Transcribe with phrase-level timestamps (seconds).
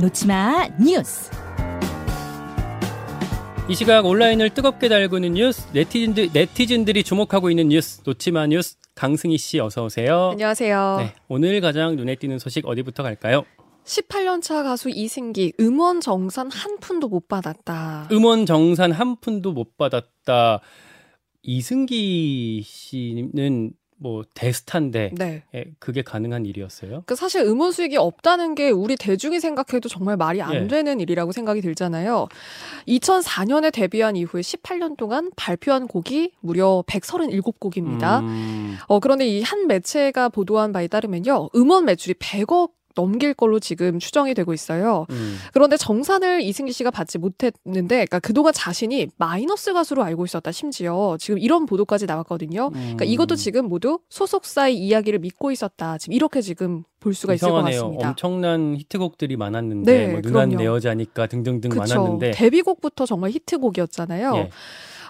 [0.00, 1.30] 놓치마 뉴스.
[3.68, 9.60] 이 시각 온라인을 뜨겁게 달구는 뉴스, 네티즌들, 네티즌들이 주목하고 있는 뉴스, 놓치마 뉴스, 강승희 씨
[9.60, 10.30] 어서 오세요.
[10.32, 10.96] 안녕하세요.
[11.00, 13.44] 네, 오늘 가장 눈에 띄는 소식 어디부터 갈까요?
[13.84, 18.08] 18년차 가수 이승기 음원 정산 한 푼도 못 받았다.
[18.10, 20.60] 음원 정산 한 푼도 못 받았다.
[21.42, 23.72] 이승기 씨는
[24.02, 25.42] 뭐 대스타인데 네.
[25.54, 27.02] 예, 그게 가능한 일이었어요?
[27.04, 30.66] 그 사실 음원 수익이 없다는 게 우리 대중이 생각해도 정말 말이 안 예.
[30.66, 32.26] 되는 일이라고 생각이 들잖아요.
[32.88, 38.20] 2004년에 데뷔한 이후에 18년 동안 발표한 곡이 무려 137곡입니다.
[38.20, 41.50] 음, 어, 그런데 이 한 매체가 보도한 바에 따르면요.
[41.56, 45.06] 음원 매출이 100억 넘길 걸로 지금 추정이 되고 있어요.
[45.10, 45.38] 음.
[45.52, 50.52] 그런데 정산을 이승기 씨가 받지 못했는데, 그러니까 그동안 자신이 마이너스 가수로 알고 있었다.
[50.52, 52.70] 심지어 지금 이런 보도까지 나왔거든요.
[52.70, 55.98] 그러니까 이것도 지금 모두 소속사의 이야기를 믿고 있었다.
[55.98, 57.80] 지금 이렇게 지금 볼 수가 있을 것 이상하네요.
[57.80, 58.08] 같습니다.
[58.10, 60.56] 엄청난 히트곡들이 많았는데 네, 뭐 누난 그럼요.
[60.56, 61.80] 내 여자니까 등등등 그쵸.
[61.80, 64.34] 많았는데 데뷔곡부터 정말 히트곡이었잖아요.
[64.36, 64.50] 예.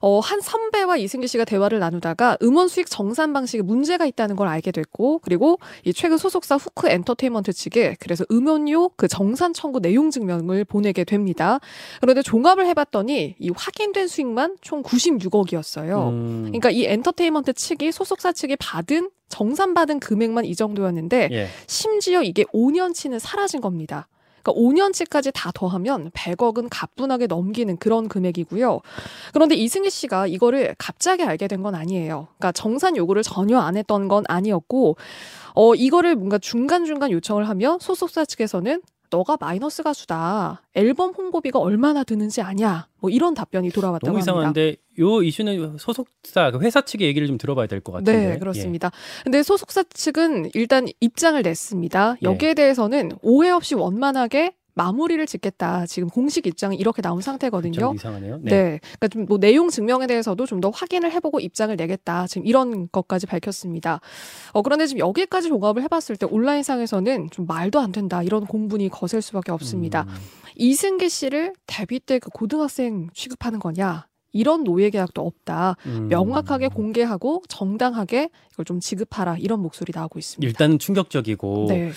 [0.00, 4.72] 어, 한 선배와 이승기 씨가 대화를 나누다가 음원 수익 정산 방식에 문제가 있다는 걸 알게
[4.72, 10.64] 됐고, 그리고 이 최근 소속사 후크 엔터테인먼트 측에 그래서 음원료 그 정산 청구 내용 증명을
[10.64, 11.58] 보내게 됩니다.
[12.00, 16.08] 그런데 종합을 해봤더니 이 확인된 수익만 총 96억이었어요.
[16.10, 21.48] 음, 그러니까 이 엔터테인먼트 측이 소속사 측이 받은 정산받은 금액만 이 정도였는데 예.
[21.66, 24.08] 심지어 이게 5년치는 사라진 겁니다.
[24.48, 28.80] 그러니까 5년치까지 다 더하면 100억은 가뿐하게 넘기는 그런 금액이고요.
[29.32, 32.28] 그런데 이승기 씨가 이거를 갑자기 알게 된 건 아니에요.
[32.38, 34.96] 그러니까 정산 요구를 전혀 안 했던 건 아니었고,
[35.56, 40.62] 어, 이거를 뭔가 중간중간 요청을 하면 소속사 측에서는 너가 마이너스 가수다.
[40.74, 42.88] 앨범 홍보비가 얼마나 드는지 아냐.
[43.00, 44.32] 뭐 이런 답변이 돌아왔다고 너무 합니다.
[44.32, 48.12] 이상한데 요 이슈는 소속사 그 회사 측의 얘기를 좀 들어봐야 될 것 같은데.
[48.12, 48.28] 예.
[48.32, 48.90] 네, 그렇습니다.
[49.24, 52.16] 근데 소속사 측은 일단 입장을 냈습니다.
[52.22, 55.84] 여기에 대해서는 오해 없이 원만하게 마무리를 짓겠다.
[55.86, 57.92] 지금 공식 입장이 이렇게 나온 좀 상태거든요.
[57.94, 58.38] 이상하네요.
[58.42, 58.50] 네.
[58.50, 58.80] 네.
[58.98, 62.26] 그러니까 좀 뭐 내용 증명에 대해서도 좀 더 확인을 해보고 입장을 내겠다.
[62.26, 64.00] 지금 이런 것까지 밝혔습니다.
[64.52, 68.22] 어, 그런데 지금 여기까지 종합을 해봤을 때 온라인상에서는 좀 말도 안 된다.
[68.22, 70.06] 이런 공분이 거셀 수밖에 없습니다.
[70.08, 70.14] 음,
[70.56, 74.07] 이승기 씨를 데뷔 때 그 고등학생 취급하는 거냐.
[74.32, 75.76] 이런 노예 계약도 없다.
[75.86, 76.08] 음.
[76.08, 80.46] 명확하게 공개하고 정당하게 이걸 좀 지급하라 이런 목소리 나오고 있습니다.
[80.48, 81.92] 일단은 충격적이고 네,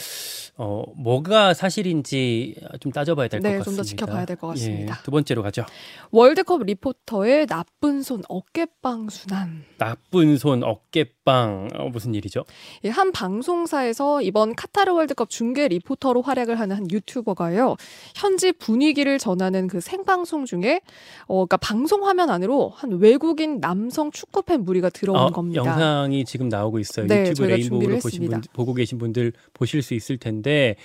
[0.57, 3.63] 어 뭐가 사실인지 좀 따져봐야 될것 네, 같습니다.
[3.63, 4.97] 좀 더 지켜봐야 될 것 같습니다.
[4.99, 5.65] 예, 두 번째로 가죠.
[6.11, 9.63] 월드컵 리포터의 나쁜 손 어깨빵 순환.
[9.77, 12.45] 나쁜 손 어깨 빵 어, 무슨 일이죠?
[12.83, 17.75] 예, 한 방송사에서 이번 카타르 월드컵 중계 리포터로 활약을 하는 한 유튜버가요.
[18.15, 20.81] 현지 분위기를 전하는 그 생방송 중에
[21.27, 25.63] 어 그러니까 방송 화면 안으로 한 외국인 남성 축구 팬 무리가 들어온 어, 겁니다.
[25.63, 27.07] 영상이 지금 나오고 있어요.
[27.07, 28.29] 네, 유튜브 준비를 보신.
[28.29, 30.75] 분, 보고 계신 분들 보실 수 있을 텐데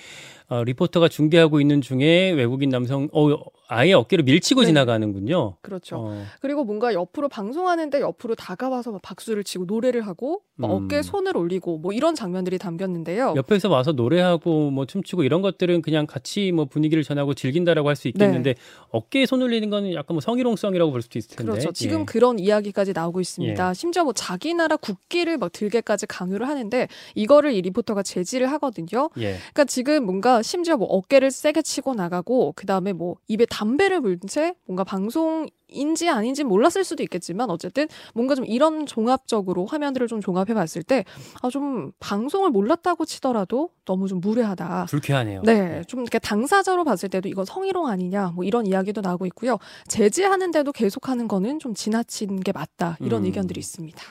[0.49, 3.35] 어, 리포터가 중계하고 있는 중에 외국인 남성 어,
[3.67, 4.67] 아예 어깨로 밀치고 네.
[4.67, 5.55] 지나가는군요.
[5.61, 5.97] 그렇죠.
[5.97, 10.85] 어, 그리고 뭔가 옆으로 방송하는데 옆으로 다가와서 막 박수를 치고 노래를 하고 막 음.
[10.85, 13.33] 어깨에 손을 올리고 뭐 이런 장면들이 담겼는데요.
[13.35, 18.07] 옆에서 와서 노래하고 뭐 춤추고 이런 것들은 그냥 같이 뭐 분위기를 전하고 즐긴다라고 할 수
[18.09, 18.53] 있겠는데
[18.91, 21.51] 어깨에 손 올리는 거는 약간 뭐 성희롱성이라고 볼 수도 있을 텐데.
[21.51, 21.57] 네.
[21.57, 21.71] 그렇죠.
[21.73, 22.05] 지금 예.
[22.05, 23.69] 그런 이야기까지 나오고 있습니다.
[23.69, 23.73] 예.
[23.73, 29.09] 심지어 뭐 자기 나라 국기를 막 들게까지 강요를 하는데 이거를 이 리포터가 제지를 하거든요.
[29.17, 29.31] 예.
[29.51, 34.53] 그러니까 지금 뭔가 심지어 뭐 어깨를 세게 치고 나가고 그 다음에 뭐 입에 담배를 물채
[34.65, 40.83] 뭔가 방송인지 아닌지 몰랐을 수도 있겠지만 어쨌든 뭔가 좀 이런 종합적으로 화면들을 좀 종합해 봤을
[40.83, 41.03] 때
[41.41, 44.85] 아 좀 방송을 몰랐다고 치더라도 너무 좀 무례하다.
[44.89, 45.41] 불쾌하네요.
[45.43, 49.57] 네, 좀 이렇게 당사자로 봤을 때도 이건 성희롱 아니냐, 뭐 이런 이야기도 나오고 있고요.
[49.87, 53.25] 제지하는데도 계속하는 거는 좀 지나친 게 맞다 이런 음.
[53.25, 54.01] 의견들이 있습니다.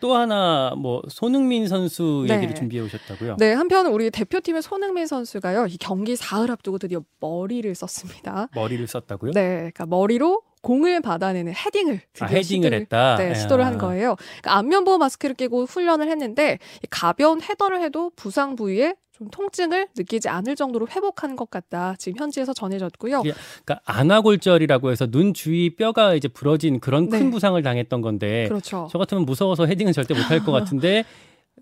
[0.00, 2.36] 또 하나 뭐 손흥민 선수 네.
[2.36, 3.36] 얘기를 준비해 오셨다고요?
[3.38, 8.48] 네, 한편 우리 대표팀의 손흥민 선수가요, 이 경기 사흘 앞두고 드디어 머리를 썼습니다.
[8.54, 9.32] 머리를 썼다고요?
[9.32, 13.16] 네, 그러니까 머리로 공을 받아내는 헤딩을 아, 헤딩을 시도를- 했다.
[13.16, 13.34] 네, 야.
[13.34, 14.16] 시도를 한 거예요.
[14.16, 19.88] 그러니까 안면 보호 마스크를 끼고 훈련을 했는데 이 가벼운 헤더를 해도 부상 부위에 좀 통증을
[19.96, 21.94] 느끼지 않을 정도로 회복하는 것 같다.
[21.98, 23.22] 지금 현지에서 전해졌고요.
[23.24, 23.32] 예.
[23.64, 27.30] 그러니까 안아골절이라고 해서 눈 주위 뼈가 이제 부러진 그런 큰 네.
[27.30, 28.88] 부상을 당했던 건데 그렇죠.
[28.90, 31.04] 저 같으면 무서워서 헤딩은 절대 못할 것 같은데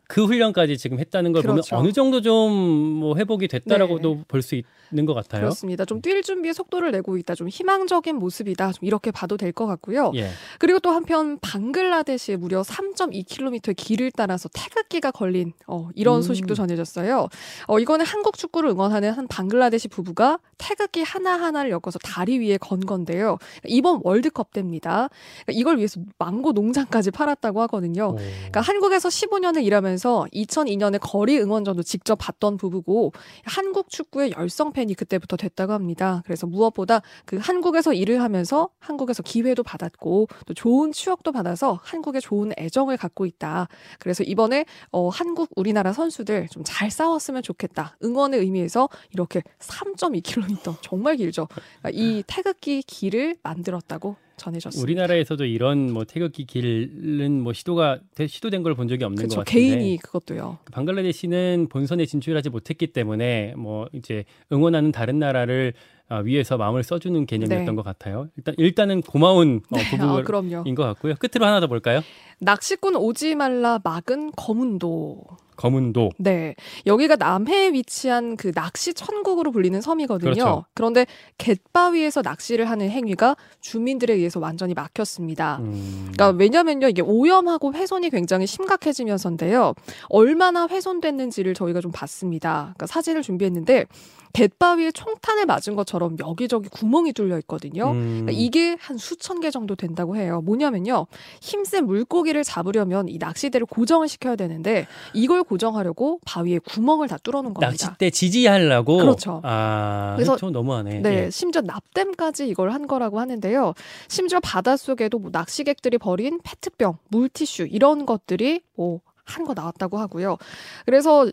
[0.09, 1.71] 그 훈련까지 지금 했다는 걸 그렇죠.
[1.77, 4.55] 보면 어느 정도 좀 뭐 회복이 됐다라고도 볼수
[4.93, 5.43] 있는 것 같아요.
[5.43, 5.85] 그렇습니다.
[5.85, 7.35] 좀 뛸 준비에 속도를 내고 있다.
[7.35, 8.73] 좀 희망적인 모습이다.
[8.73, 10.11] 좀 이렇게 봐도 될 것 같고요.
[10.17, 10.29] 예.
[10.59, 16.23] 그리고 또 한편 방글라데시에 무려 3.2km의 길을 따라서 태극기가 걸린 어, 이런 음.
[16.23, 17.29] 소식도 전해졌어요.
[17.69, 23.39] 어, 이거는 한국 축구를 응원하는 한 방글라데시 부부가 태극기 하나하나를 엮어서 다리 위에 건 건데요.
[23.67, 25.09] 이번 월드컵 때입니다.
[25.45, 28.11] 그러니까 이걸 위해서 망고 농장까지 팔았다고 하거든요.
[28.13, 28.17] 오.
[28.17, 33.13] 그러니까 한국에서 15년을 일하면 일하면서 2002년에 거리 응원전도 직접 봤던 부부고
[33.45, 36.23] 한국 축구의 열성 팬이 그때부터 됐다고 합니다.
[36.25, 42.53] 그래서 무엇보다 그 한국에서 일을 하면서 한국에서 기회도 받았고 또 좋은 추억도 받아서 한국에 좋은
[42.59, 43.69] 애정을 갖고 있다.
[43.99, 47.99] 그래서 이번에 어, 한국 우리나라 선수들 좀 잘 싸웠으면 좋겠다.
[48.03, 51.47] 응원의 의미에서 이렇게 3.2km 정말 길죠.
[51.47, 54.83] 그러니까 이 태극기 길을 만들었다고 전해졌습니다.
[54.83, 59.61] 우리나라에서도 이런 뭐 태극기 길은 뭐 시도가 시도된 걸 본 적이 없는 그쵸, 것 같은데
[59.61, 60.59] 개인이 그것도요.
[60.73, 65.75] 방글라데시는 본선에 진출하지 못했기 때문에 뭐 이제 응원하는 다른 나라를
[66.11, 67.75] 어, 위해서 마음을 써주는 개념이었던 네.
[67.75, 68.29] 것 같아요.
[68.37, 70.65] 일단 일단은 고마운 어, 아, 부부인 그럼요.
[70.75, 71.15] 것 같고요.
[71.19, 72.03] 끝으로 하나 더 볼까요?
[72.41, 75.25] 낚시꾼 오지 말라 막은 거문도.
[75.57, 76.57] 검은도 네.
[76.85, 80.33] 여기가 남해에 위치한 그 낚시 천국으로 불리는 섬이거든요.
[80.33, 80.65] 그렇죠.
[80.75, 81.07] 그런데
[81.39, 85.59] 갯바위에서 낚시를 하는 행위가 주민들에 의해서 완전히 막혔습니다.
[85.61, 89.75] 음, 그러니까 왜냐면요 이게 오염하고 훼손이 굉장히 심각해지면서인데요
[90.09, 92.73] 얼마나 훼손됐는지를 저희가 좀 봤습니다.
[92.77, 93.87] 그러니까 사진을 준비했는데
[94.35, 97.93] 갯바위에 총탄을 맞은 것처럼 여기저기 구멍이 뚫려 있거든요.
[97.93, 100.43] 음, 그러니까 이게 한 수천 개 정도 된다고 해요.
[100.45, 101.07] 뭐냐면요.
[101.41, 107.71] 힘센 물고기를 잡으려면 이 낚시대를 고정을 시켜야 되는데 이걸 고정하려고 바위에 구멍을 다 뚫어놓은 겁니다.
[107.87, 109.41] 낚싯대 지지하려고 그렇죠.
[109.45, 110.99] 아, 그래서- 좀 너무하네.
[111.01, 111.31] 네, 예.
[111.31, 113.73] 심지어 납땜까지 이걸 한 거라고 하는데요.
[114.09, 120.37] 심지어 바닷속에도 뭐 낚시객들이 버린 페트병, 물티슈 이런 것들이 뭐 한거 나왔다고 하고요.
[120.85, 121.27] 그래서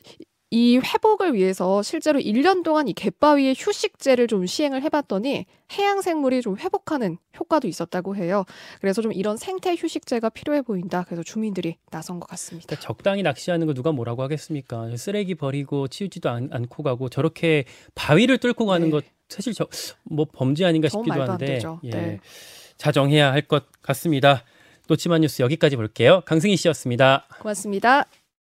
[0.53, 6.57] 이 회복을 위해서 실제로 1년 동안 이 갯바위의 휴식제를 좀 시행을 해봤더니 해양 생물이 좀
[6.57, 8.43] 회복하는 효과도 있었다고 해요.
[8.81, 11.05] 그래서 좀 이런 생태 휴식제가 필요해 보인다.
[11.07, 12.67] 그래서 주민들이 나선 것 같습니다.
[12.67, 14.95] 그러니까 적당히 낚시하는 거 누가 뭐라고 하겠습니까?
[14.97, 17.63] 쓰레기 버리고 치우지도 않, 않고 가고 저렇게
[17.95, 18.91] 바위를 뚫고 가는 네.
[18.91, 19.67] 것 사실 저
[20.03, 21.59] 뭐 범죄 아닌가 정 싶기도 한데.
[21.85, 22.19] 예, 네.
[22.75, 24.43] 자정해야 할 것 같습니다.
[24.89, 26.21] 놓치만 뉴스 여기까지 볼게요.
[26.25, 27.25] 강승희 씨였습니다.
[27.39, 28.05] 고맙습니다.